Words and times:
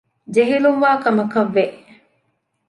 ޖެހިލުންވާ 0.33 0.91
ކަމަކަށް 1.03 1.49
ވެ 1.55 1.65